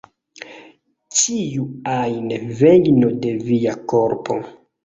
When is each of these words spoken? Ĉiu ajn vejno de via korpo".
Ĉiu 1.19 1.67
ajn 1.97 2.33
vejno 2.63 3.13
de 3.27 3.35
via 3.45 3.77
korpo". 3.93 4.43